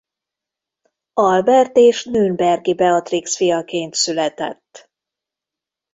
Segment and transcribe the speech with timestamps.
[1.23, 4.89] Albert és Nürnbergi Beatrix fiaként született.